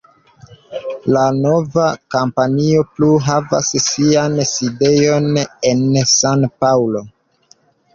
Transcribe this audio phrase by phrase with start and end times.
[1.15, 5.33] La nova kompanio plu havas sian sidejon
[5.75, 5.89] en
[6.19, 7.09] San-Paŭlo.